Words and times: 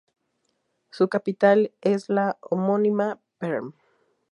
Su 0.89 1.09
capital 1.09 1.73
es 1.79 2.09
la 2.09 2.35
homónima 2.41 3.19
Perm. 3.37 3.73